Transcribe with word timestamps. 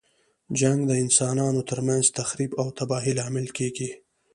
جنګ 0.59 0.79
د 0.87 0.91
انسانانو 1.03 1.61
تر 1.69 1.79
منځ 1.87 2.05
تخریب 2.19 2.51
او 2.61 2.67
تباهۍ 2.77 3.11
لامل 3.19 3.47
کیږي. 3.57 3.89